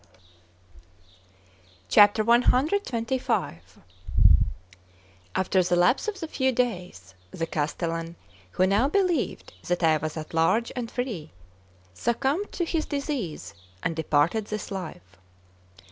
CXXV 1.91 3.59
AFTER 5.35 5.63
the 5.63 5.75
lapse 5.75 6.07
of 6.07 6.23
a 6.23 6.27
few 6.27 6.51
days, 6.51 7.13
the 7.29 7.45
castellan, 7.45 8.15
who 8.53 8.65
now 8.65 8.87
believed 8.89 9.53
that 9.67 9.83
I 9.83 9.97
was 9.97 10.17
at 10.17 10.33
large 10.33 10.71
and 10.75 10.89
free, 10.89 11.29
succumbed 11.93 12.51
to 12.53 12.65
his 12.65 12.87
disease 12.87 13.53
and 13.83 13.95
departed 13.95 14.45
this 14.45 14.71
life. 14.71 15.17